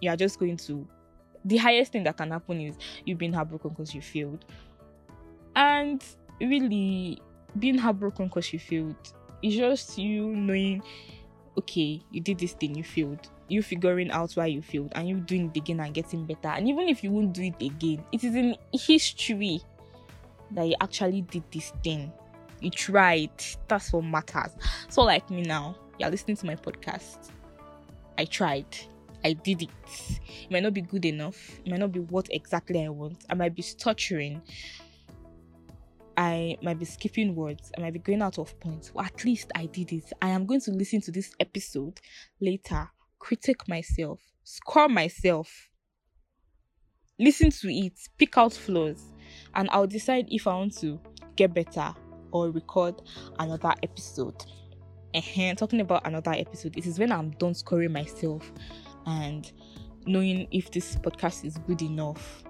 You 0.00 0.10
are 0.10 0.16
just 0.16 0.38
going 0.38 0.56
to. 0.58 0.86
The 1.44 1.56
highest 1.56 1.92
thing 1.92 2.04
that 2.04 2.16
can 2.16 2.30
happen 2.30 2.60
is 2.60 2.76
you've 3.04 3.18
been 3.18 3.32
heartbroken 3.32 3.70
because 3.70 3.94
you 3.94 4.02
failed. 4.02 4.44
And 5.54 6.02
really, 6.40 7.22
being 7.58 7.78
heartbroken 7.78 8.28
because 8.28 8.52
you 8.52 8.58
failed, 8.58 8.96
it's 9.42 9.56
just 9.56 9.98
you 9.98 10.26
knowing, 10.26 10.82
okay, 11.58 12.02
you 12.10 12.20
did 12.20 12.38
this 12.38 12.52
thing, 12.52 12.74
you 12.74 12.84
failed. 12.84 13.28
You 13.48 13.62
figuring 13.62 14.10
out 14.12 14.32
why 14.34 14.46
you 14.46 14.62
failed 14.62 14.92
and 14.94 15.08
you 15.08 15.16
doing 15.16 15.50
it 15.52 15.58
again 15.58 15.80
and 15.80 15.92
getting 15.92 16.24
better. 16.24 16.48
And 16.48 16.68
even 16.68 16.88
if 16.88 17.02
you 17.02 17.10
won't 17.10 17.32
do 17.32 17.42
it 17.42 17.60
again, 17.60 18.04
it 18.12 18.22
is 18.22 18.34
in 18.34 18.56
history 18.72 19.60
that 20.52 20.66
you 20.66 20.76
actually 20.80 21.22
did 21.22 21.42
this 21.52 21.72
thing. 21.82 22.12
You 22.60 22.70
tried. 22.70 23.30
That's 23.68 23.92
what 23.92 24.04
matters. 24.04 24.52
So, 24.88 25.02
like 25.02 25.28
me 25.30 25.42
now, 25.42 25.76
you're 25.98 26.10
listening 26.10 26.36
to 26.38 26.46
my 26.46 26.56
podcast. 26.56 27.30
I 28.18 28.24
tried. 28.24 28.66
I 29.24 29.32
did 29.32 29.62
it. 29.62 29.70
It 30.42 30.50
might 30.50 30.62
not 30.62 30.74
be 30.74 30.80
good 30.80 31.04
enough. 31.04 31.58
It 31.64 31.70
might 31.70 31.80
not 31.80 31.92
be 31.92 32.00
what 32.00 32.28
exactly 32.30 32.84
I 32.84 32.88
want. 32.88 33.24
I 33.28 33.34
might 33.34 33.54
be 33.54 33.62
stuttering. 33.62 34.42
I 36.20 36.58
might 36.60 36.78
be 36.78 36.84
skipping 36.84 37.34
words. 37.34 37.72
I 37.78 37.80
might 37.80 37.94
be 37.94 37.98
going 37.98 38.20
out 38.20 38.38
of 38.38 38.60
points. 38.60 38.92
Well, 38.92 39.06
at 39.06 39.24
least 39.24 39.50
I 39.54 39.64
did 39.64 39.90
it. 39.90 40.12
I 40.20 40.28
am 40.28 40.44
going 40.44 40.60
to 40.60 40.70
listen 40.70 41.00
to 41.00 41.10
this 41.10 41.32
episode 41.40 41.98
later, 42.42 42.90
critique 43.18 43.66
myself, 43.66 44.20
score 44.44 44.86
myself, 44.86 45.70
listen 47.18 47.48
to 47.48 47.74
it, 47.74 47.94
pick 48.18 48.36
out 48.36 48.52
flaws, 48.52 49.02
and 49.54 49.70
I'll 49.72 49.86
decide 49.86 50.26
if 50.30 50.46
I 50.46 50.56
want 50.56 50.76
to 50.80 51.00
get 51.36 51.54
better 51.54 51.94
or 52.32 52.50
record 52.50 53.00
another 53.38 53.72
episode. 53.82 54.44
uh 55.14 55.54
talking 55.54 55.80
about 55.80 56.06
another 56.06 56.32
episode, 56.32 56.74
is 56.86 56.98
when 56.98 57.12
I'm 57.12 57.30
done 57.30 57.54
scoring 57.54 57.92
myself 57.92 58.52
and 59.06 59.50
knowing 60.04 60.48
if 60.50 60.70
this 60.70 60.96
podcast 60.96 61.46
is 61.46 61.56
good 61.66 61.80
enough 61.80 62.44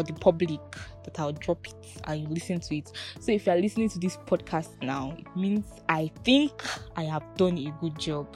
for 0.00 0.12
the 0.12 0.18
public 0.18 0.60
that 1.04 1.18
I'll 1.18 1.32
drop 1.32 1.66
it 1.66 1.74
and 2.04 2.22
you 2.22 2.28
listen 2.28 2.60
to 2.60 2.76
it. 2.76 2.90
So 3.20 3.32
if 3.32 3.46
you're 3.46 3.56
listening 3.60 3.88
to 3.90 3.98
this 3.98 4.16
podcast 4.16 4.82
now, 4.82 5.14
it 5.18 5.26
means 5.36 5.66
I 5.88 6.10
think 6.24 6.62
I 6.96 7.04
have 7.04 7.22
done 7.36 7.58
a 7.58 7.70
good 7.80 7.98
job. 7.98 8.34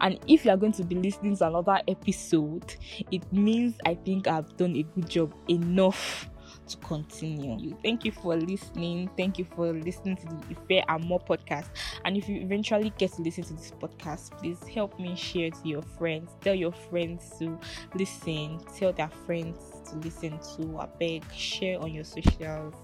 And 0.00 0.18
if 0.26 0.44
you 0.44 0.50
are 0.50 0.56
going 0.56 0.72
to 0.72 0.84
be 0.84 0.96
listening 0.96 1.36
to 1.36 1.46
another 1.46 1.80
episode, 1.86 2.74
it 3.12 3.30
means 3.32 3.76
I 3.84 3.94
think 3.94 4.26
I've 4.26 4.56
done 4.56 4.74
a 4.76 4.82
good 4.82 5.08
job 5.08 5.34
enough 5.48 6.28
to 6.68 6.76
continue. 6.78 7.76
Thank 7.84 8.04
you 8.04 8.10
for 8.10 8.36
listening. 8.36 9.08
Thank 9.16 9.38
you 9.38 9.44
for 9.44 9.72
listening 9.72 10.16
to 10.16 10.26
the 10.26 10.78
Ife 10.78 10.84
and 10.88 11.04
More 11.04 11.20
podcast. 11.20 11.68
And 12.04 12.16
if 12.16 12.28
you 12.28 12.40
eventually 12.40 12.92
get 12.98 13.12
to 13.12 13.22
listen 13.22 13.44
to 13.44 13.54
this 13.54 13.70
podcast, 13.70 14.32
please 14.38 14.58
help 14.66 14.98
me 14.98 15.14
share 15.14 15.50
to 15.50 15.68
your 15.68 15.82
friends. 15.82 16.32
Tell 16.40 16.54
your 16.54 16.72
friends 16.72 17.32
to 17.38 17.58
listen. 17.94 18.58
Tell 18.76 18.92
their 18.92 19.10
friends 19.24 19.75
to 19.90 19.96
listen 19.96 20.38
to. 20.56 20.78
I 20.78 20.86
beg, 20.98 21.24
share 21.32 21.80
on 21.80 21.92
your 21.92 22.04
socials. 22.04 22.74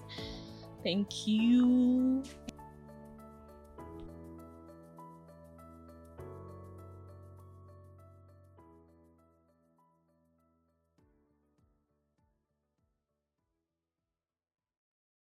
Thank 0.82 1.26
you. 1.26 2.22